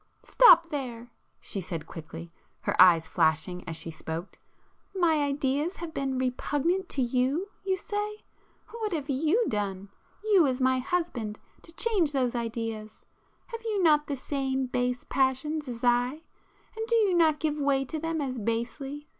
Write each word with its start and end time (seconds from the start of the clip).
"Stop 0.23 0.69
there!" 0.71 1.11
she 1.39 1.61
said 1.61 1.85
quickly, 1.85 2.31
her 2.61 2.75
eyes 2.81 3.07
flashing 3.07 3.63
as 3.69 3.77
she 3.77 3.91
spoke—"My 3.91 5.17
ideas 5.23 5.75
have 5.75 5.93
been 5.93 6.17
repugnant 6.17 6.89
to 6.89 7.03
you, 7.03 7.49
you 7.63 7.77
say? 7.77 8.23
What 8.71 8.93
have 8.93 9.11
you 9.11 9.45
done, 9.47 9.89
you 10.23 10.47
as 10.47 10.59
my 10.59 10.79
husband, 10.79 11.37
to 11.61 11.71
change 11.73 12.13
those 12.13 12.33
ideas? 12.33 13.05
Have 13.45 13.61
you 13.63 13.83
not 13.83 14.07
the 14.07 14.17
same 14.17 14.65
base 14.65 15.03
passions 15.03 15.67
as 15.67 15.83
I?—and 15.83 16.87
do 16.87 16.95
you 16.95 17.13
not 17.13 17.39
give 17.39 17.59
way 17.59 17.85
to 17.85 17.99
them 17.99 18.21
as 18.21 18.39
basely? 18.39 19.07